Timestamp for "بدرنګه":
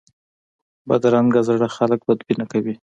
0.87-1.41